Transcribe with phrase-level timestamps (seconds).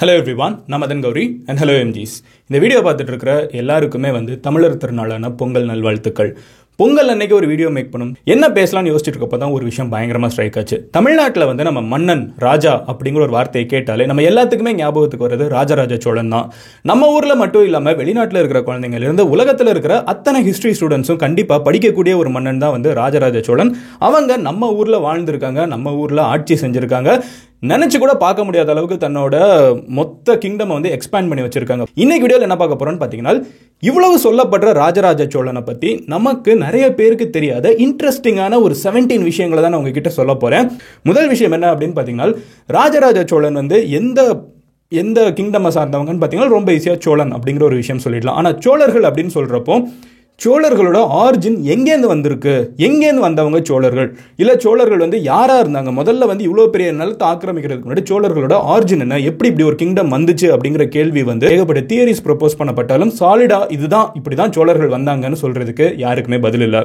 [0.00, 2.14] Hello everyone நான் Madan Gowri and hello MGs
[2.48, 6.30] இந்த video பார்த்துட்டு இருக்கிற எல்லாருக்குமே வந்து தமிழர் திருநாளான பொங்கல் நல்வாழ்த்துக்கள்.
[6.78, 8.12] பொங்கல் அன்னைக்கு ஒரு வீடியோ மேக் பண்ணும்.
[8.34, 10.76] என்ன பேசலாம்னு யோசிச்சுட்டு இருக்கப்போ தான் ஒரு விஷயம் பயங்கரமாக ஸ்ட்ரைக் ஆச்சு.
[10.96, 16.32] தமிழ்நாட்டில் வந்து நம்ம மன்னன் ராஜா அப்படிங்கிற ஒரு வார்த்தையை கேட்டாலே நம்ம எல்லாத்துக்குமே ஞாபகத்துக்கு வருது ராஜராஜ சோழன்
[16.36, 16.46] தான்.
[16.90, 22.16] நம்ம ஊரில் மட்டும் இல்லாமல் வெளிநாட்டில் இருக்கிற குழந்தைங்கள்ல இருந்து உலகத்தில் இருக்கிற அத்தனை ஹிஸ்ட்ரி ஸ்டூடெண்ட்ஸும் கண்டிப்பாக படிக்கக்கூடிய
[22.22, 23.74] ஒரு மன்னன் தான் வந்து ராஜராஜ சோழன்.
[24.08, 27.20] அவங்க நம்ம ஊரில் வாழ்ந்திருக்காங்க நம்ம ஊரில் ஆட்சி செஞ்சுருக்காங்க.
[27.62, 29.34] நினச்சி கூட பார்க்க முடியாத அளவுக்கு தன்னோட
[29.98, 31.84] மொத்த கிங்டம் வந்து எக்ஸ்பேண்ட் பண்ணி வச்சிருக்காங்க.
[32.02, 33.34] இன்னைக்கு வீடியோவில் என்ன பார்க்க போகிறோன்னு பார்த்தீங்கன்னா
[33.82, 39.82] இவ்வளவு சொல்லப்படுற ராஜராஜ சோழனை பற்றி நமக்கு நிறைய பேருக்கு தெரியாத இன்ட்ரெஸ்டிங்கான ஒரு செவன்டீன் விஷயங்களை தான் நான்
[39.82, 40.68] உங்ககிட்ட சொல்ல போகிறேன்
[41.10, 42.30] முதல் விஷயம் என்ன அப்படின்னு பார்த்தீங்கன்னா
[42.78, 44.22] ராஜராஜ சோழன் வந்து எந்த
[44.92, 48.38] எந்த கிங்டமை சார்ந்தவங்கன்னு பார்த்தீங்கன்னா ரொம்ப ஈஸியாக சோழன் அப்படிங்கிற ஒரு விஷயம் சொல்லிடலாம்.
[48.40, 49.74] ஆனால் சோழர்கள் அப்படின்னு சொல்கிறப்போ
[50.44, 52.52] சோழர்களோட ஆரிஜின் எங்கேருந்து வந்திருக்கு?
[52.76, 54.16] எங்கேருந்து வந்தவங்க சோழர்கள்?
[54.36, 55.90] இல்லை சோழர்கள் வந்து யாராக இருந்தாங்க?
[55.98, 59.18] முதல்ல வந்து இவ்வளோ பெரிய நிலத்தை ஆக்கிரமிக்கிறதுக்கு முன்னாடி சோழர்களோட ஆரிஜின் என்ன?
[59.30, 64.36] எப்படி இப்படி ஒரு கிங்டம் வந்துச்சு அப்படிங்கிற கேள்வி வந்து ஏகப்பட்ட தியரிஸ் ப்ரொப்போஸ் பண்ணப்பட்டாலும் சாலிடா இதுதான் இப்படி
[64.36, 66.82] தான் சோழர்கள் வந்தாங்கன்னு சொல்கிறதுக்கு யாருக்குமே பதில் இல்லை.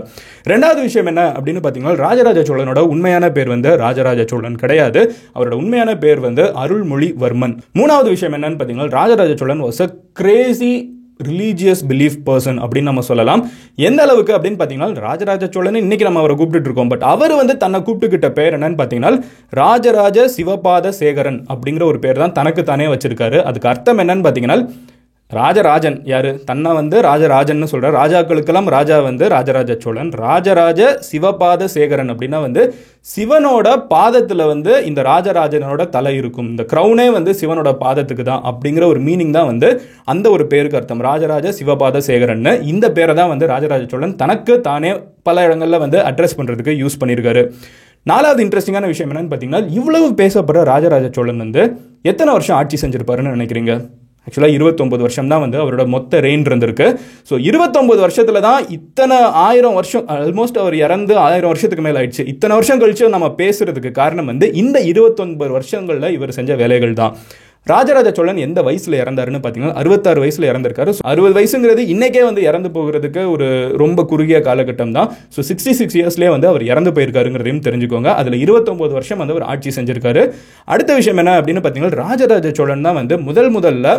[0.52, 5.04] ரெண்டாவது விஷயம் என்ன அப்படின்னு பார்த்தீங்கன்னா ராஜராஜ சோழனோட உண்மையான பேர் வந்து ராஜராஜ சோழன் கிடையாது.
[5.38, 7.56] அவரோட உண்மையான பேர் வந்து அருள்மொழிவர்மன்.
[7.80, 9.90] மூணாவது விஷயம் என்னன்னு பார்த்தீங்கன்னா Rajaraja Cholan was a
[10.22, 10.74] crazy
[11.28, 13.42] religious belief person அப்படின்னு நம்ம சொல்லலாம்.
[13.90, 16.92] எந்த அளவுக்கு அப்படின்னு பார்த்தீங்கன்னா ராஜராஜ சோழன் இன்னைக்கு நம்ம அவரை கூப்பிட்டு இருக்கோம்.
[16.94, 19.14] பட் அவர் வந்து தன்னை கூப்பிட்டுக்கிட்ட பேர் என்னன்னு பார்த்தீங்கன்னா
[19.62, 23.40] ராஜராஜ சிவபாத சேகரன் அப்படிங்கிற ஒரு பேர் தான் தனக்கு தானே வச்சிருக்காரு.
[23.52, 24.60] அதுக்கு அர்த்தம் என்னன்னு பார்த்தீங்கன்னா
[25.32, 26.32] ராஜராஜன் யாரு?
[26.50, 30.12] தன்னை வந்து ராஜராஜன் சொல்ற ராஜாக்களுக்கெல்லாம் ராஜா வந்து ராஜராஜ சோழன்.
[30.26, 32.62] ராஜராஜ சிவபாத சேகரன் அப்படின்னா வந்து
[33.14, 36.50] சிவனோட பாதத்துல வந்து இந்த ராஜராஜனோட தலை இருக்கும்.
[36.52, 39.72] இந்த க்ரௌனே வந்து சிவனோட பாதத்துக்கு தான் அப்படிங்கிற ஒரு மீனிங் தான் வந்து
[40.14, 41.04] அந்த ஒரு பேருக்கு அர்த்தம்.
[41.10, 44.94] ராஜராஜ சிவபாத சேகரன் இந்த பேரை தான் வந்து ராஜராஜ சோழன் தனக்கு தானே
[45.30, 47.44] பல இடங்கள்ல வந்து அட்ரஸ் பண்றதுக்கு யூஸ் பண்ணியிருக்காரு
[48.06, 51.62] நாலாவது இன்ட்ரெஸ்டிங்கான விஷயம் என்னன்னு பார்த்தீங்கன்னா இவ்வளவு பேசப்படுற ராஜராஜ சோழன் வந்து
[52.12, 53.74] எத்தனை வருஷம் ஆட்சி செஞ்சிருப்பாருன்னு நினைக்கிறீங்க?
[54.26, 56.88] ஆக்சுவலாக இருபத்தொம்பது வருஷம் தான் வந்து அவரோட மொத்த ரெயின் இருந்திருக்கு.
[57.30, 59.18] ஸோ இருபத்தொம்பது வருஷத்துல தான் இத்தனை
[59.48, 62.26] ஆயிரம் வருஷம் ஆல்மோஸ்ட் அவர் இறந்து ஆயிரம் வருஷத்துக்கு மேலே ஆயிடுச்சு.
[62.34, 67.16] இத்தனை வருஷம் கழிச்சு நம்ம பேசுறதுக்கு காரணம் வந்து இந்த இருபத்தொன்பது வருஷங்களில் இவர் செஞ்ச வேலைகள் தான்.
[67.68, 70.92] ராஜராஜ சோழன் எந்த வயசுல இறந்தாருன்னு பார்த்தீங்கன்னா அறுபத்தாறு வயசுல இறந்திருக்காரு.
[71.12, 73.48] அறுபது வயசுங்கிறது இன்னைக்கே வந்து இறந்து போகிறதுக்கு ஒரு
[73.84, 75.10] ரொம்ப குறுகிய காலகட்டம் தான்.
[75.36, 78.12] ஸோ சிக்ஸ்டி சிக்ஸ் இயர்ஸ்லேயே வந்து அவர் இறந்து போயிருக்காருங்கிறதையும் தெரிஞ்சுக்கோங்க.
[78.22, 80.24] அதில் இருபத்தொம்போது வருஷம் வந்து அவர் ஆட்சி செஞ்சிருக்காரு.
[80.76, 83.98] அடுத்த விஷயம் என்ன அப்படின்னு பார்த்தீங்கன்னா ராஜராஜ சோழன் தான் வந்து முதல் முதல்ல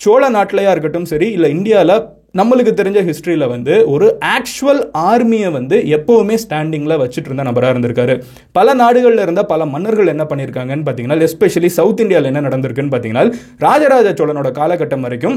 [0.00, 1.96] சோழ நாட்டிலையா இருக்கட்டும் சரி இல்லை இந்தியாவில்
[2.38, 8.14] நம்மளுக்கு தெரிஞ்ச ஹிஸ்ட்ரியில் வந்து ஒரு ஆக்சுவல் ஆர்மியை வந்து எப்போவுமே ஸ்டாண்டிங்கில் வச்சுட்டு இருந்த நபராக இருந்திருக்காரு.
[8.58, 13.24] பல நாடுகளில் இருந்த பல மன்னர்கள் என்ன பண்ணியிருக்காங்கன்னு பார்த்தீங்கன்னா எஸ்பெஷலி சவுத் இந்தியாவில் என்ன நடந்திருக்குன்னு பார்த்தீங்கன்னா
[13.66, 15.36] ராஜராஜ சோழனோட காலகட்டம் வரைக்கும்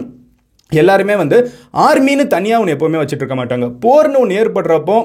[0.72, 1.38] எல்லாருமே வந்து
[1.88, 3.68] ஆர்மின்னு தனியாக ஒன்று எப்போவுமே வச்சுட்டு இருக்க மாட்டாங்க.
[3.84, 4.98] போர்னு ஒன்று ஏற்படுறப்போ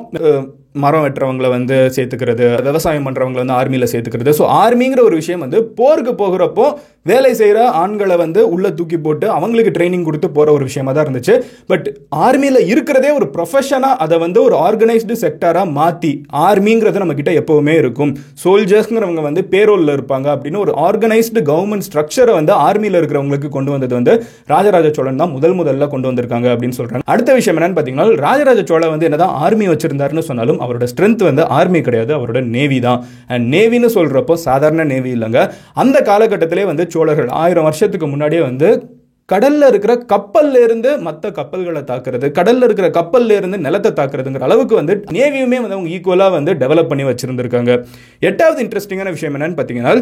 [0.75, 4.33] மரம் வெட்டுறவங்களை வந்து சேர்த்துக்கிறது விவசாயம் பண்ணுறவங்களை வந்து ஆர்மியில் சேர்த்துக்கிறது.
[4.39, 6.67] ஸோ ஆர்மிங்கிற ஒரு விஷயம் வந்து போருக்கு போகிறப்போ
[7.11, 11.35] வேலை செய்கிற ஆண்களை வந்து உள்ளே தூக்கி போட்டு அவங்களுக்கு ட்ரைனிங் கொடுத்து போகிற ஒரு விஷயமா தான் இருந்துச்சு.
[11.71, 11.87] பட்
[12.27, 16.13] ஆர்மியில் இருக்கிறதே ஒரு ப்ரொஃபஷனாக அதை வந்து ஒரு ஆர்கனைஸ்டு செக்டராக மாற்றி
[16.47, 18.13] ஆர்மிங்கிறது நம்மக்கிட்ட எப்போவுமே இருக்கும்.
[18.45, 24.15] சோல்ஜர்ஸ்ங்கிறவங்க வந்து பேரோலில் இருப்பாங்க அப்படின்னு ஒரு ஆர்கனைஸ்டு கவர்மெண்ட் ஸ்ட்ரக்சரை வந்து ஆர்மியில் இருக்கிறவங்களுக்கு கொண்டு வந்தது வந்து
[24.55, 28.95] ராஜராஜ சோழன் தான் முதல் முதல்ல கொண்டு வந்திருக்காங்க அப்படின்னு சொல்கிறாங்க அடுத்த விஷயம் என்னன்னு பார்த்தீங்கன்னா ராஜராஜ சோழன்
[28.95, 33.05] வந்து என்னதான் ஆர்மி வச்சிருந்தாருன்னு சொன்னாலும் அவரோட ஸ்ட்ரென்த் வந்து ஆர்மி கிடையாது அவரோட நேவி தான்.
[33.27, 35.53] அண்ட் நேவின்னு சொல்கிறப்போ சாதாரண நேவி இல்லைங்க.
[35.75, 38.69] அந்த காலகட்டத்திலே வந்து சோழர்கள் ஆயிரம் வருஷத்துக்கு முன்னாடியே வந்து
[39.33, 44.97] கடல்ல இருக்கிற கப்பல்ல இருந்து மற்ற கப்பல்களை தாக்குறது கடல்ல இருக்கிற கப்பல்ல இருந்து நிலத்தை தாக்குறதுங்கிற அளவுக்கு வந்து
[45.19, 47.73] நேவியுமே வந்து அவங்க ஈக்குவலா வந்து டெவலப் பண்ணி வச்சிருந்திருக்காங்க.
[48.31, 49.97] எட்டாவது இன்ட்ரெஸ்டிங்கான விஷயம் என்னன்னு பார்த்தீங்கன்னா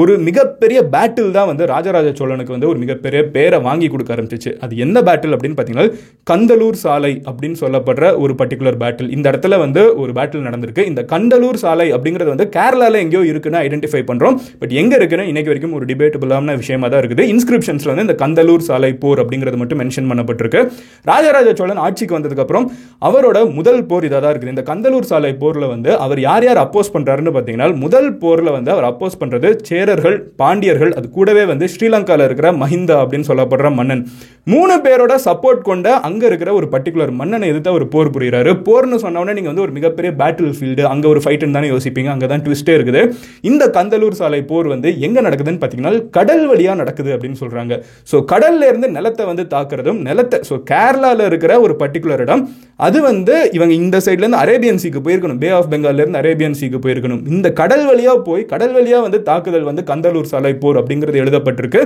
[0.00, 4.50] ஒரு மிகப்பெரிய பேட்டில் தான் வந்து ராஜராஜ சோழனுக்கு வந்து ஒரு மிகப்பெரிய பேரை வாங்கி கொடுக்க ஆரம்பிச்சிச்சு.
[4.64, 5.94] அது என்ன பேட்டில் அப்படின்னு பார்த்தீங்கன்னா
[6.30, 10.84] கந்தலூர் சாலை அப்படின்னு சொல்லப்படுற ஒரு பர்டிகுலர் பேட்டில் இந்த இடத்துல வந்து ஒரு பேட்டில் நடந்திருக்கு.
[10.90, 15.76] இந்த கந்தலூர் சாலை அப்படிங்கிறது வந்து கேரளாவில் எங்கேயோ இருக்குன்னு ஐடென்டிஃபை பண்ணுறோம் பட் எங்கே இருக்குன்னு இன்னைக்கு வரைக்கும்
[15.78, 17.26] ஒரு டிபேட்டபுளான விஷயமா தான் இருக்குது.
[17.78, 20.60] இன்ஸ்கிரிப்ஷன்ஸில் வந்து இந்த கந்தலூர் சாலை போர் அப்படிங்கிறது மட்டும் மென்ஷன் பண்ணப்பட்டிருக்கு.
[21.10, 22.66] ராஜராஜ சோழன் ஆட்சிக்கு வந்ததுக்கப்புறம்
[23.08, 24.54] அவரோட முதல் போர் இதாக தான் இருக்குது.
[24.54, 28.88] இந்த கந்தலூர் சாலை போரில் வந்து அவர் யார் யார் அப்போஸ் பண்ணுறாருன்னு பார்த்தீங்கன்னா முதல் போரில் வந்து அவர்
[28.90, 34.02] அப்போஸ் பண்ணுறது சேரர்கள் பாண்டியர்கள் அது கூடவே வந்து ஸ்ரீலங்காவில் இருக்கிற மஹிந்தா அப்படின்னு சொல்லப்படுற மன்னன்.
[34.52, 39.34] மூணு பேரோட சப்போர்ட் கொண்ட அங்கே இருக்கிற ஒரு பர்டிகுலர் மன்னனை எதிர்த்து அவர் போர் புரிகிறாரு போர்னு சொன்னோடனே
[39.38, 42.10] நீங்கள் வந்து ஒரு மிகப்பெரிய பேட்டில் ஃபீல்டு அங்கே ஒரு ஃபைட்டுன்னு தானே யோசிப்பீங்க.
[42.14, 43.02] அங்கே தான் ட்விஸ்டே இருக்குது.
[43.50, 48.16] இந்த கந்தலூர் சாலை போர் வந்து எங்கே நடக்குதுன்னு பார்த்தீங்கன்னா கடல் வழியாக நடக்குது அப்படின்னு சொல்கிறாங்க சொல்கிறாங்க ஸோ
[48.32, 52.42] கடல்ல இருந்து நிலத்தை வந்து தாக்குறதும் நிலத்தை ஸோ கேரளாவில் இருக்கிற ஒரு பர்டிகுலர் இடம்.
[52.86, 55.38] அது வந்து இவங்க இந்த சைட்லேருந்து அரேபியன் சீக்கு போயிருக்கணும்.
[55.42, 57.22] பே ஆஃப் பெங்கால்லேருந்து அரேபியன் சீக்கு போயிருக்கணும்.
[57.34, 61.80] இந்த கடல் வழியாக போய் கடல் வழியாக வந்து தாக்குதல் வந்து கந்தலூர் சாலை போர் அப்படிங்கிறது எழுதப்பட்டிருக்கு.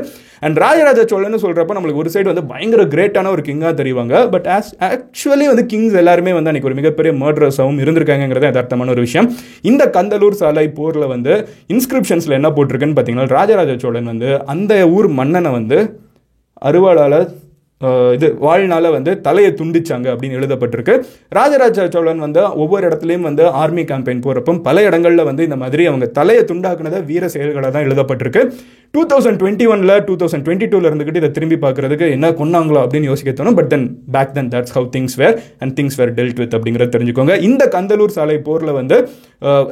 [0.46, 4.14] அண்ட் ராஜராஜ சோழன்னு சொல்கிறப்ப நம்மளுக்கு ஒரு சைடு வந்து பயங்கர கிரேட்டான ஒரு கிங்காக தெரிவாங்க.
[4.34, 9.28] பட் ஆஸ் ஆக்சுவலி வந்து கிங்ஸ் எல்லாருமே வந்து அன்றைக்கி ஒரு மிகப்பெரிய மர்டரஸாகவும் இருந்திருக்காங்கிறது யதார்த்தமான ஒரு விஷயம்.
[9.70, 11.32] இந்த கந்தலூர் சாலை போரில் வந்து
[11.74, 15.80] இன்ஸ்கிரிப்ஷன்ஸில் என்ன போட்டிருக்குன்னு பார்த்தீங்கன்னா ராஜராஜ சோழன் வந்து அந்த ஊர் மன்னனை வந்து வந்து
[16.70, 17.28] அருவாளால்
[18.16, 20.94] இது வாழ்நாள வந்து தலையை துண்டிச்சாங்க அப்படின்னு எழுதப்பட்டிருக்கு.
[21.38, 26.06] ராஜராஜ சோழன் வந்து ஒவ்வொரு இடத்துலையும் வந்து ஆர்மி கேம்பெயின் போகிறப்போ பல இடங்களில் வந்து இந்த மாதிரி அவங்க
[26.18, 28.42] தலையை துண்டாக்குனதை வீர செயல்களாக தான் எழுதப்பட்டிருக்கு.
[28.94, 33.10] டூ தௌசண்ட் டுவெண்ட்டி ஒனில் டூ தௌசண்ட் டுவெண்ட்டி டூவில் இருந்துக்கிட்டு இதை திரும்பி பார்க்குறதுக்கு என்ன கொண்டாங்களோ அப்படின்னு
[33.10, 33.58] யோசிக்க தோணும்.
[33.60, 37.36] But then back then that's how things were and things were dealt with அப்படிங்கிறத தெரிஞ்சுக்கோங்க.
[37.48, 38.98] இந்த கந்தலூர் சாலை போரில் வந்து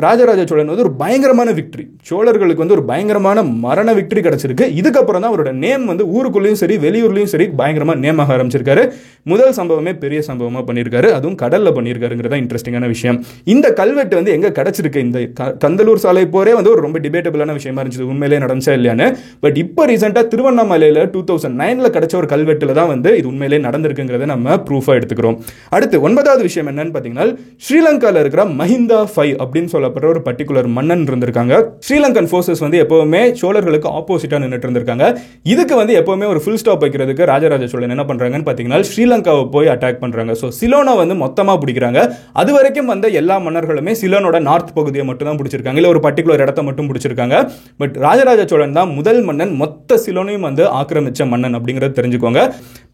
[0.05, 4.67] ராஜராஜ சோழன் வந்து ஒரு பயங்கரமான விக்ட்ரி சோழர்களுக்கு வந்து ஒரு பயங்கரமான மரண விக்ட்ரி கிடச்சிருக்கு.
[4.81, 8.85] இதுக்கப்புறம் தான் அவரோட நேம் வந்து ஊருக்குள்ளேயும் சரி வெளியூர்லேயும் சரி பயங்கரமாக நேம் ஆக ஆரம்பிச்சிருக்காரு.
[9.33, 11.09] முதல் சம்பவமே பெரிய சம்பவமாக பண்ணியிருக்காரு.
[11.19, 13.19] அதுவும் கடலில் பண்ணியிருக்காருங்கிறதா இன்ட்ரெஸ்டிங்கான விஷயம்.
[13.55, 15.05] இந்த கல்வெட்டு வந்து எங்கே கிடச்சிருக்கு?
[15.07, 15.21] இந்த
[15.65, 18.09] கந்தலூர் சாலை போரே வந்து ஒரு ரொம்ப டிபேட்டபிளான விஷயமா இருந்துச்சு.
[18.15, 19.09] உண்மையிலே நடந்துச்சா இல்லையான்னு.
[19.45, 24.29] பட் இப்போ ரீசெண்டாக திருவண்ணாமலையில் டூ தௌசண்ட் நைனில் கிடைச்ச ஒரு கல்வெட்டில் தான் வந்து இது உண்மையிலே நடந்திருக்குங்கிறத
[24.35, 25.39] நம்ம ப்ரூஃபாக எடுத்துக்கிறோம்.
[25.77, 27.29] அடுத்து ஒன்பதாவது விஷயம் என்னன்னு பார்த்தீங்கன்னா
[27.69, 31.55] ஸ்ரீலங்காவில் இருக்கிற மஹிந்தா ஃபைவ் அப்படின்னு சொல்லப்படுற ஒரு பர்டிகுலர் மன்னன் இருந்திருக்காங்க.
[31.87, 35.05] ஸ்ரீலங்கன் ஃபோர்ஸஸ் வந்து எப்போவுமே சோழர்களுக்கு ஆப்போசிட்டாக நின்றுட்டு இருந்திருக்காங்க.
[35.53, 40.01] இதுக்கு வந்து எப்போவுமே ஒரு ஃபுல் ஸ்டாப் வைக்கிறதுக்கு ராஜராஜ சோழன் என்ன பண்ணுறாங்கன்னு பார்த்தீங்கன்னா ஸ்ரீலங்காவை போய் அட்டாக்
[40.05, 42.01] பண்ணுறாங்க ஸோ சிலோனை வந்து மொத்தமாக பிடிக்கிறாங்க.
[42.43, 45.81] அது வரைக்கும் வந்த எல்லா மன்னர்களுமே சிலோனோட நார்த் பகுதியை மட்டும் தான் பிடிச்சிருக்காங்க.
[45.83, 47.37] இல்லை ஒரு பர்டிகுலர் இடத்த மட்டும் பிடிச்சிருக்காங்க.
[47.83, 52.43] பட் ராஜராஜ சோழன் தான் முதல் மன்னன் மொத்த சிலோனையும் வந்து ஆக்கிரமிச்ச மன்னன் அப்படிங்கிறத தெரிஞ்சுக்கோங்க.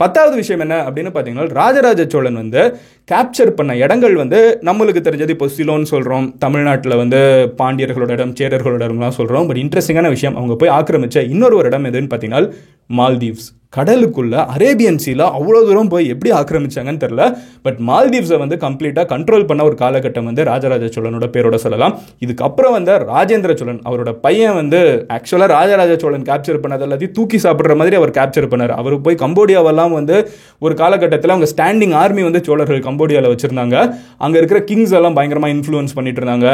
[0.05, 2.63] பத்தாவது விஷயம் என்ன அப்படின்னு பார்த்தீங்கன்னா ராஜராஜ சோழன் வந்து
[3.09, 7.21] கேப்சர் பண்ண இடங்கள் வந்து நம்மளுக்கு தெரிஞ்சது இப்போ சிலோன்னு சொல்கிறோம் தமிழ்நாட்டில் வந்து
[7.59, 12.11] பாண்டியர்களோட இடம் சேரர்களோட இடம்லாம் சொல்கிறோம் பட் இன்ட்ரெஸ்டிங்கான விஷயம் அவங்க போய் ஆக்கிரமிச்ச இன்னொரு ஒரு இடம் எதுன்னு
[12.15, 12.53] பார்த்தீங்கன்னா
[12.97, 13.47] மால்தீவ்ஸ்.
[13.75, 17.23] கடலுக்குள்ள அரேபியன் சீல அவ்வளோ தூரம் போய் எப்படி ஆக்கிரமிச்சாங்கன்னு தெரில
[17.65, 21.95] பட் மால்தீவ்ஸை வந்து கம்ப்ளீட்டாக கண்ட்ரோல் பண்ண ஒரு காலகட்டம் வந்து ராஜராஜ சோழனோட பேரோட சொல்லலாம்.
[22.25, 24.81] இதுக்கப்புறம் வந்து ராஜேந்திர சோழன் அவரோட பையன் வந்து
[25.17, 28.75] ஆக்சுவலாக ராஜராஜ சோழன் கேப்சர் பண்ணது எல்லாத்தையும் தூக்கி சாப்பிட்ற மாதிரி அவர் கேப்சர் பண்ணார்.
[28.83, 30.17] அவர் போய் கம்போடியாவெல்லாம் வந்து
[30.67, 33.77] ஒரு காலகட்டத்தில் அவங்க ஸ்டாண்டிங் ஆர்மி வந்து சோழர்கள் கம்போடியாவில் வச்சுருந்தாங்க.
[34.25, 36.47] அங்கே இருக்கிற கிங்ஸ் எல்லாம் பயங்கரமாக இன்ஃப்ளூயன்ஸ் பண்ணிட்டு இருந்தாங்க.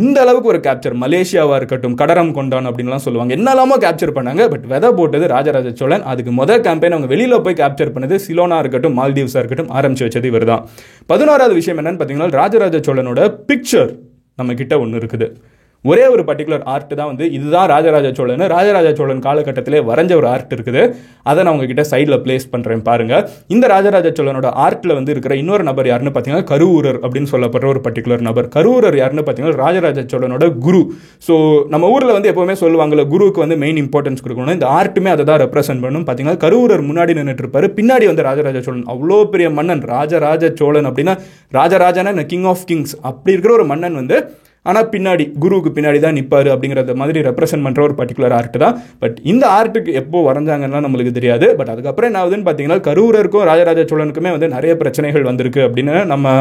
[0.00, 3.32] இந்த அளவுக்கு ஒரு கேப்சர் மலேசியாவாக இருக்கட்டும் கடரம் கொண்டான் அப்படின்லாம் சொல்லுவாங்க.
[3.40, 4.42] என்னெல்லாமோ கேப்சர் பண்ணாங்க.
[4.54, 6.06] பட் வெதை போட்டது ராஜராஜ சோழன்.
[6.14, 10.50] அதுக்கு முதல் கேம்பெயின் அவங்க வெளியில் போய் கேப்சர் பண்ணது சிலோனா இருக்கட்டும் மால்தீவ்ஸாக இருக்கட்டும் ஆரம்பிச்சு வச்சது இவர்
[10.52, 10.64] தான்
[11.12, 13.90] பதினோராவது விஷயம் என்னன்னு பார்த்தீங்கன்னா ராஜராஜ சோழனோட பிக்சர்
[14.38, 15.26] நம்ம கிட்ட ஒன்று இருக்குது.
[15.84, 20.52] ஒரே ஒரு பர்டிகுலர் ஆர்ட் தான் வந்து இதுதான் ராஜராஜ சோழன் ராஜராஜ சோழன் காலகட்டத்திலே வரைஞ்ச ஒரு ஆர்ட்
[20.56, 20.82] இருக்குது.
[21.30, 23.22] அதை நான் உங்ககிட்ட சைடில் பிளேஸ் பண்ணுறேன் பாருங்கள்
[23.54, 28.26] இந்த ராஜராஜ சோழனோட ஆர்ட்டில் வந்து இருக்கிற இன்னொரு நபர் யாருன்னு பார்த்தீங்கன்னா கருவூரர் அப்படின்னு சொல்லப்படுற ஒரு பர்டிகுலர்
[28.28, 28.48] நபர்.
[28.56, 30.82] கருவூரர் யாருன்னு பார்த்தீங்கன்னா ராஜராஜ சோழனோட குரு.
[31.28, 31.36] ஸோ
[31.74, 35.84] நம்ம ஊரில் வந்து எப்போவுமே சொல்லுவாங்கல்ல குருவுக்கு வந்து மெயின் இம்பார்ட்டன்ஸ் கொடுக்கணும் இந்த ஆர்ட்டுமே அதை தான் ரெப்ரசென்ட்
[35.86, 38.86] பண்ணும் பார்த்தீங்கன்னா கருவூரர் முன்னாடி நின்றுட்டு இருப்பார் பின்னாடி வந்து ராஜராஜ சோழன்.
[38.94, 39.82] அவ்வளோ பெரிய மன்னன்.
[39.96, 41.16] ராஜராஜ சோழன் அப்படின்னா
[41.60, 44.18] ராஜராஜன கிங் ஆஃப் கிங்ஸ் அப்படி இருக்கிற ஒரு மன்னன் வந்து
[44.66, 48.74] ஆனால் பின்னாடி குருவுக்கு பின்னாடி தான் நிற்பார் அப்படிங்கிறத மாதிரி ரெப்ரசென்ட் பண்ணுற ஒரு பர்டிகுலர் ஆர்ட் தான்.
[49.04, 51.46] பட் இந்த ஆர்ட்டுக்கு எப்போ வரைஞ்சாங்கன்னா நம்மளுக்கு தெரியாது.
[51.60, 56.34] பட் அதுக்கப்புறம் என்ன ஆகுதுன்னு பார்த்தீங்கன்னா கரூரருக்கும் ராஜராஜ சோழனுக்குமே வந்து நிறைய பிரச்சனைகள் வந்திருக்கு அப்படின்னு நம்ம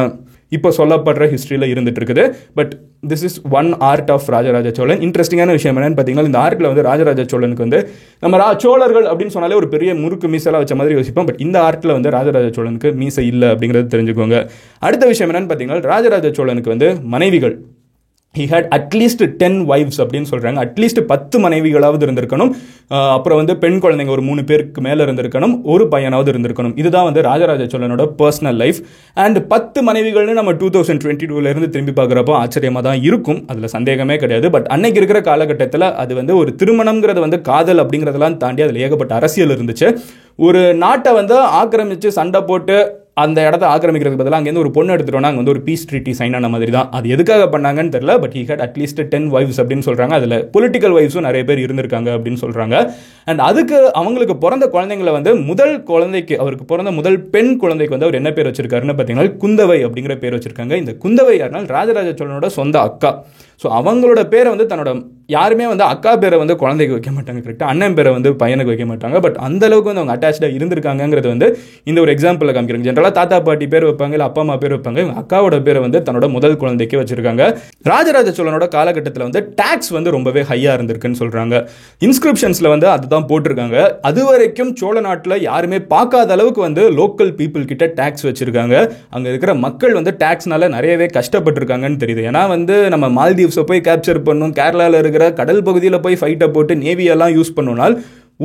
[0.57, 2.23] இப்போ சொல்லப்படுற ஹிஸ்ட்ரியில் இருந்துட்டு இருக்குது.
[2.57, 2.71] But
[3.09, 5.01] this is one part of Rajaraja Cholan.
[5.07, 7.79] இன்ட்ரெஸ்டிங்கான விஷயம் என்னன்னு பார்த்தீங்கன்னா இந்த ஆர்ட்டில் வந்து ராஜராஜ சோழனுக்கு வந்து
[8.23, 11.27] நம்ம ரா சோழர்கள் அப்படின்னு சொன்னாலே ஒரு பெரிய முறுக்கு மீசெல்லாம் வச்ச மாதிரி யோசிப்போம்.
[11.29, 14.39] பட் இந்த ஆர்ட்டில் வந்து ராஜராஜ சோழனுக்கு மீசை இல்லை அப்படிங்கிறது தெரிஞ்சுக்கோங்க.
[14.87, 17.55] அடுத்த விஷயம் என்னென்னு பார்த்தீங்கன்னா ராஜராஜ சோழனுக்கு வந்து மனைவிகள்.
[18.37, 22.51] He had at least ten wives அப்படின்னு சொல்கிறாங்க அட்லீஸ்ட் பத்து மனைவிகளாவது இருந்திருக்கணும்.
[23.15, 25.55] அப்புறம் வந்து பெண் குழந்தைங்க ஒரு மூணு பேருக்கு மேலே இருந்திருக்கணும்.
[25.73, 26.73] ஒரு பையனாவது இருந்திருக்கணும்.
[26.81, 28.79] இதுதான் வந்து ராஜராஜ சோழனோட பர்சனல் லைஃப்
[29.23, 33.41] அண்ட் பத்து மனைவிகள்னு நம்ம டூ தௌசண்ட் டுவெண்ட்டி டூலேருந்து திரும்பி பார்க்குறப்போ ஆச்சரியமாக தான் இருக்கும்.
[33.51, 34.49] அதில் சந்தேகமே கிடையாது.
[34.57, 39.55] பட் அன்னைக்கு இருக்கிற காலகட்டத்தில் அது வந்து ஒரு திருமணங்கிறது வந்து காதல் அப்படிங்கிறதெல்லாம் தாண்டி அதில் ஏகப்பட்ட அரசியல்
[39.57, 39.89] இருந்துச்சு.
[40.47, 42.75] ஒரு நாட்டை வந்து ஆக்கிரமித்து சண்டை போட்டு
[43.23, 46.49] அந்த இடத்த ஆக்கிரமிக்கிறதுக்கு பதிலாக அங்கேருந்து ஒரு பொண்ணு எடுத்துட்டோம்னா அங்கே வந்து ஒரு பீஸ் ட்ரீட்டி சைன் ஆன
[46.53, 50.37] மாதிரி தான் அது எதுக்காக பண்ணாங்கன்னு தெரியல but he had at least ten wives அப்படின்னு சொல்கிறாங்க அதில்
[50.55, 52.75] பொலிட்டிக்கல் வைஃப்ஸும் நிறைய பேர் இருந்திருக்காங்க அப்படின்னு சொல்கிறாங்க
[53.31, 58.19] அண்ட் அதுக்கு அவங்களுக்கு பிறந்த குழந்தைங்களை வந்து முதல் குழந்தைக்கு அவருக்கு பிறந்த முதல் பெண் குழந்தைக்கு வந்து அவர்
[58.21, 60.75] என்ன பேர் வச்சிருக்காருன்னு பார்த்தீங்கன்னா குந்தவை அப்படிங்கிற பேர் வச்சிருக்காங்க.
[60.75, 63.11] இந்த குந்தவை யாருனால் ராஜராஜ சோழனோட சொந்த அக்கா.
[63.61, 64.91] ஸோ அவங்களோட பேரை வந்து தன்னோட
[65.35, 69.17] யாருமே வந்து அக்கா பேரை வந்து குழந்தைக்கு வைக்க மாட்டாங்க கரெக்டாக அண்ணன் பேரை வந்து பையனுக்கு வைக்க மாட்டாங்க.
[69.25, 71.47] பட் அந்த அளவுக்கு வந்து அவங்க அட்டாச்சாக இருந்திருக்காங்கிறது வந்து
[71.89, 72.87] இந்த ஒரு எக்ஸாம்பிளில் காமிக்கிறாங்க.
[72.89, 74.99] ஜென்ரலாக தாத்தா பாட்டி பேர் வைப்பாங்க இல்லை அப்பா அம்மா பேர் வைப்பாங்க.
[75.03, 77.43] இவங்க அக்காவோட பேரை வந்து தன்னோட முதல் குழந்தைக்கு வச்சிருக்காங்க.
[77.91, 81.55] ராஜராஜ சோழனோட காலகட்டத்தில் வந்து டேக்ஸ் வந்து ரொம்பவே ஹையாக இருந்திருக்குன்னு சொல்கிறாங்க
[82.07, 83.77] இன்ஸ்கிரிப்ஷன்ஸில் வந்து அதுதான் போட்டிருக்காங்க.
[84.09, 88.75] அது வரைக்கும் சோழ நாட்டில் யாருமே பார்க்காத அளவுக்கு வந்து லோக்கல் பீப்புள் கிட்ட டேக்ஸ் வச்சிருக்காங்க.
[89.15, 92.23] அங்கே இருக்கிற மக்கள் வந்து டேக்ஸ்னால நிறையவே கஷ்டப்பட்டிருக்காங்கன்னு தெரியுது.
[92.31, 97.35] ஏன்னா வந்து நம்ம மால்தீவ்ஸை போய் கேப்சர் பண்ணும் கேரளாவில் இருக்கிற கடல் பகுதியில் போய் ஃபைட்டை போட்டு நேவியெல்லாம்
[97.37, 97.95] யூஸ் பண்ணோம்னால்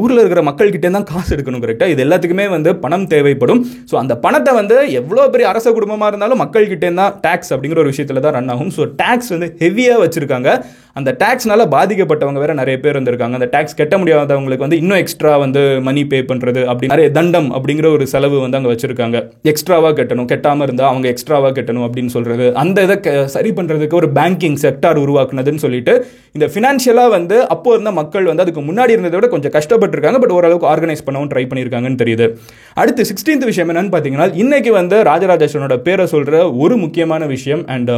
[0.03, 3.61] ஊரில் இருக்கிற மக்கள்கிட்டே தான் காசு எடுக்கணும் கரெக்டாக இது எல்லாத்துக்குமே வந்து பணம் தேவைப்படும்.
[3.91, 8.25] ஸோ அந்த பணத்தை வந்து எவ்வளோ பெரிய அரச குடும்பமாக இருந்தாலும் மக்கள்கிட்டே தான் டேக்ஸ் அப்படிங்கிற ஒரு விஷயத்தில்
[8.25, 8.73] தான் ரன் ஆகும்.
[8.77, 10.49] ஸோ டேக்ஸ் வந்து ஹெவியாக வச்சுருக்காங்க.
[10.95, 13.33] அந்த டேக்ஸ்னால பாதிக்கப்பட்டவங்க வேற நிறைய பேர் வந்திருக்காங்க.
[13.33, 17.93] அந்த டேக்ஸ் கட்ட முடியாதவங்களுக்கு வந்து இன்னும் எக்ஸ்ட்ரா வந்து மணி பே பண்ணுறது அப்படி நிறைய தண்டம் அப்படிங்கிற
[17.93, 19.31] ஒரு செலவு வந்து அங்கே வச்சிருக்காங்க.
[19.43, 20.27] எக்ஸ்ட்ராவாக கட்டணும்.
[20.27, 24.99] கட்டாமல் இருந்தால் அவங்க எக்ஸ்ட்ராவாக கட்டணும் அப்படின்னு சொல்கிறது அந்த இதை க- சரி பண்ணுறதுக்கு ஒரு பேங்கிங் செக்டார்
[24.99, 30.19] உருவாக்குனதுன்னு சொல்லிட்டு இந்த ஃபினான்ஷியலாக வந்து அப்போ இருந்த மக்கள் வந்து அதுக்கு முன்னாடி இருந்ததை விட கொஞ்சம் கஷ்டப்பட்டிருக்காங்க.
[30.19, 32.37] பட் ஓரளவுக்கு ஆர்கனைஸ் பண்ணவும் ட்ரை பண்ணியிருக்காங்கன்னு தெரியுது.
[32.75, 37.91] அடுத்து சிக்ஸ்டீன்த் விஷயம் என்னன்னு பார்த்தீங்கன்னா இன்னைக்கு வந்து ராஜராஜேஸ்வரனோட பேரை சொல்கிற ஒரு முக்கியமான விஷயம் அண்ட்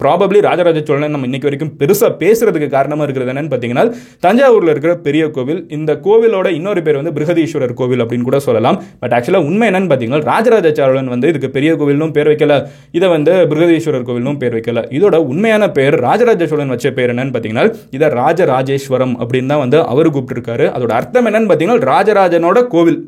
[0.00, 3.84] ப்ராபப்ளி ராஜராஜ சோழன் நம்ம இன்னைக்கு வரைக்கும் பெருசாக பேசுறதுக்கு காரணமாக இருக்கிறது என்னன்னு பார்த்தீங்கன்னா
[4.24, 8.78] தஞ்சாவூரில் இருக்கிற பெரிய கோவில் இந்த கோவிலோட இன்னொரு பேர் வந்து பிருகதீஸ்வரர் கோவில் அப்படின்னு கூட சொல்லலாம்.
[9.02, 12.54] பட் ஆக்சுவலாக உண்மை என்னன்னு பார்த்தீங்கன்னா ராஜராஜ சோழன் வந்து இதுக்கு பெரிய கோவிலும் பேர் வைக்கல.
[12.98, 14.86] இதை வந்து பிருகதீஸ்வரர் கோவிலும் பேர் வைக்கல.
[14.98, 17.66] இதோட உண்மையான பேர் ராஜராஜ சோழன் வச்ச பேர் என்னன்னு பார்த்தீங்கன்னா
[17.98, 20.66] இதை ராஜராஜேஸ்வரம் அப்படின்னு தான் வந்து அவர் கூப்பிட்டுருக்காரு.
[20.76, 23.00] அதோட அர்த்தம் என்னன்னு பார்த்தீங்கன்னா ராஜராஜனோட கோவில்.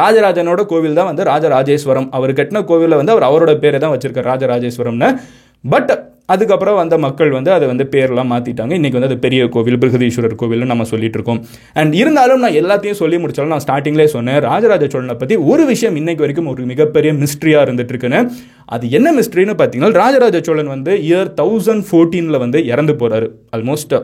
[0.00, 2.08] ராஜராஜனோட கோவில் தான் வந்து ராஜராஜேஸ்வரம்.
[2.16, 5.10] அவர் கட்டின கோவிலில் வந்து அவர் அவரோட பேரை தான் வச்சிருக்கார் ராஜராஜேஸ்வரம்னு.
[5.64, 5.92] பட்
[6.34, 10.70] அதுக்கப்புறம் வந்த மக்கள் வந்து அதை வந்து பேரெலாம் மாற்றிட்டாங்க இன்றைக்கி வந்து அது பெரிய கோவில் பிருகதீஸ்வரர் கோவில்னு
[10.72, 11.40] நம்ம சொல்லிட்டு இருக்கோம்.
[11.80, 14.38] அண்ட் இருந்தாலும் நான் எல்லாத்தையும் சொல்லி முடிச்சாலும் நான் ஸ்டார்டிங்லேயே சொன்னேன்.
[14.48, 18.20] ராஜராஜ சோழனை பற்றி ஒரு விஷயம் இன்னைக்கு வரைக்கும் ஒரு மிகப்பெரிய மிஸ்ட்ரியாக இருந்துட்டு இருக்குன்னு
[18.76, 23.96] அது என்ன மிஸ்ட்ரின்னு பார்த்தீங்கன்னா ராஜராஜ சோழன் வந்து இயர் தௌசண்ட் ஃபோர்டீனில் வந்து இறந்து போகிறாரு ஆல்மோஸ்ட்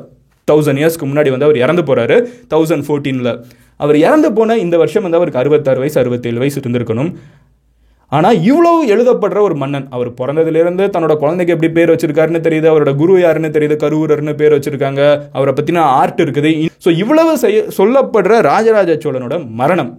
[0.48, 2.16] தௌசண்ட் இயர்ஸ்க்கு முன்னாடி வந்து அவர் இறந்து போகிறாரு
[2.54, 3.30] தௌசண்ட் ஃபோர்டீனில்
[3.84, 7.08] அவர் இறந்து போன இந்த வருஷம் வந்து அவருக்கு அறுபத்தாறு வயசு அறுபத்தேழு வயசு இருந்திருக்கணும்.
[8.16, 13.14] ஆனால் இவ்வளவு எழுதப்படுற ஒரு மன்னன் அவர் பிறந்ததுலேருந்து தன்னோட குழந்தைக்கு எப்படி பேர் வச்சிருக்காருன்னு தெரியுது அவரோட குரு
[13.24, 15.02] யாருன்னு தெரியுது கருவூரர்னு பேர் வச்சிருக்காங்க
[15.36, 16.52] அவரை பற்றின ஆர்ட் இருக்குது.
[16.84, 19.92] ஸோ இவ்வளவு செய்ய சொல்லப்படுற ராஜராஜ சோழனோட மரணம்.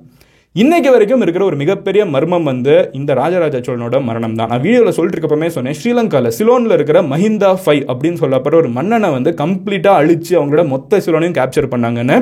[0.55, 4.49] இன்னைக்கு வரைக்கும் இருக்கிற ஒரு மிகப்பெரிய மர்மம் வந்து இந்த ராஜராஜ சோழனோட மரணம் தான்.
[4.51, 9.33] நான் வீடியோவில் சொல்லிட்டு இருக்கப்பமே சொன்னேன் ஸ்ரீலங்காவில் சிலோனில் இருக்கிற மஹிந்தா ஃபை அப்படின்னு சொல்லப்படுற ஒரு மன்னனை வந்து
[9.41, 12.17] கம்ப்ளீட்டாக அழித்து அவங்களோட மொத்த சிலோனையும் கேப்சர் பண்ணாங்கன்னு.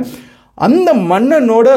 [0.67, 1.67] அந்த மன்னனோட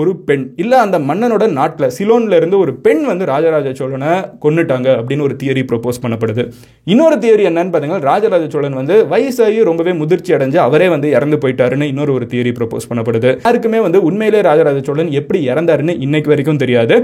[0.00, 0.44] ஒரு பெண்.
[0.62, 4.10] இல்லை அந்த மன்னனோட நாட்டில் சிலோனில் இருந்து ஒரு பெண் வந்து ராஜராஜ சோழனை
[4.44, 6.44] கொன்னுட்டாங்க அப்படின்னு ஒரு தியரி ப்ரொபோஸ் பண்ணப்படுது.
[6.92, 11.90] இன்னொரு தியரி என்னன்னு பார்த்தீங்கன்னா ராஜராஜ சோழன் வந்து வயசாகி ரொம்பவே முதிர்ச்சி அடைஞ்சு அவரே வந்து இறந்து போயிட்டாருன்னு
[11.92, 13.32] இன்னொரு ஒரு தியரி ப்ரொப்போஸ் பண்ணப்படுது.
[13.46, 16.96] யாருக்குமே வந்து உண்மையிலே ராஜராஜ சோழன் எப்படி இறந்தாருன்னு இன்னைக்கு வரைக்கும் தெரியாது.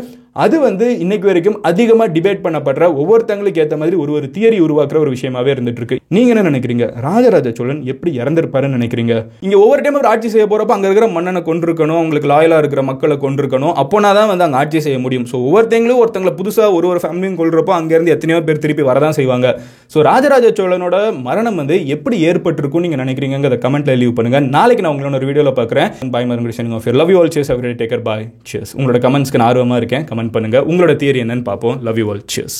[0.44, 5.10] அது வந்து இன்னைக்கு வரைக்கும் அதிகமாக டிபேட் பண்ணப்படுற ஒவ்வொருத்தங்களுக்கு ஏற்ற மாதிரி ஒரு ஒரு தியரி உருவாக்குற ஒரு
[5.16, 6.86] விஷயமாவே இருந்துட்டு இருக்கு நீங்க என்ன நினைக்கிறீங்க?
[7.08, 9.14] ராஜராஜ சோழன் எப்படி இறந்திருப்பாருன்னு நினைக்கிறீங்க?
[9.46, 13.16] இங்க ஒவ்வொரு டைம் ஒரு ஆட்சி செய்ய போறப்ப அங்க இருக்கிற மன்னனை கொண்டிருக்கணும் அவங்களுக்கு லாயலா இருக்கிற மக்களை
[13.24, 15.26] கொண்டிருக்கணும் அப்போனா தான் வந்து அங்கே ஆட்சி செய்ய முடியும்.
[15.30, 19.48] ஸோ ஒவ்வொருத்தங்களும் ஒருத்தங்களை புதுசாக ஒரு ஒரு ஃபேமிலியும் கொள்றப்போ அங்கேருந்து எத்தனையோ பேர் திருப்பி வரதான் செய்வாங்க.
[19.94, 20.96] ஸோ ராஜராஜ சோழனோட
[21.28, 25.90] மரணம் வந்து எப்படி ஏற்பட்டிருக்கும் நீங்க நினைக்கிறீங்க கமெண்ட்ல லீவ் பண்ணுங்கள் நாளைக்கு நான் உங்களோட ஒரு வீடியோவில் பார்க்குறேன்.
[26.14, 29.80] பாய் மருங்கடிஷன் ஆஃப் லவ் யூ ஆல் சேஸ் அவர் டேக்கர் பாய் சேஸ் உங்களோட கமெண்ட்ஸ்க்கு நான் ஆர்வமாக
[29.82, 30.06] இருக்கேன்.
[30.12, 30.60] கமெண்ட் பண்ணுங்க.
[30.72, 31.78] உங்களோட தியரி என்னன்னு பார்ப்போம்.
[31.88, 32.58] Love you all chase